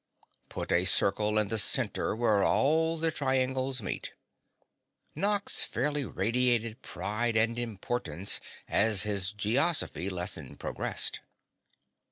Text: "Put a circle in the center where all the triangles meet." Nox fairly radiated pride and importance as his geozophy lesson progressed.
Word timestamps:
"Put 0.49 0.71
a 0.71 0.85
circle 0.85 1.37
in 1.37 1.49
the 1.49 1.59
center 1.59 2.15
where 2.15 2.41
all 2.43 2.97
the 2.97 3.11
triangles 3.11 3.83
meet." 3.83 4.13
Nox 5.13 5.61
fairly 5.61 6.05
radiated 6.05 6.81
pride 6.81 7.37
and 7.37 7.59
importance 7.59 8.39
as 8.67 9.03
his 9.03 9.31
geozophy 9.31 10.09
lesson 10.09 10.55
progressed. 10.55 11.19